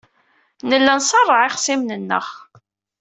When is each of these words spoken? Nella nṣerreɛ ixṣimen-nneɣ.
Nella 0.69 0.93
nṣerreɛ 0.99 1.39
ixṣimen-nneɣ. 1.49 2.27